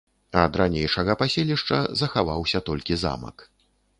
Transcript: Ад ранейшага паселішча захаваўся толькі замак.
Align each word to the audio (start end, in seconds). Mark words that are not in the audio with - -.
Ад 0.43 0.53
ранейшага 0.61 1.15
паселішча 1.19 1.77
захаваўся 2.01 2.63
толькі 2.69 2.99
замак. 3.05 3.47